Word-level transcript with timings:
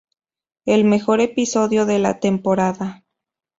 El 0.65 0.83
mejor 0.85 1.21
episodio 1.21 1.85
de 1.85 1.99
la 1.99 2.19
temporada. 2.19 3.05